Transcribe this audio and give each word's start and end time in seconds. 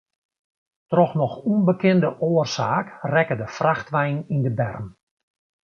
Troch 0.89 1.13
noch 1.19 1.35
ûnbekende 1.53 2.09
oarsaak 2.27 2.87
rekke 3.13 3.35
de 3.41 3.47
frachtwein 3.57 4.17
yn 4.33 4.41
de 4.45 4.51
berm. 4.59 4.87